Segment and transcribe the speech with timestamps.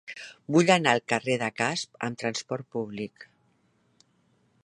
[0.53, 3.27] Vull anar al carrer de Casp amb trasport públic.